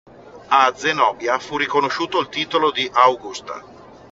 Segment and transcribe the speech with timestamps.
[0.49, 3.63] A Zenobia fu riconosciuto il titolo di "Augusta".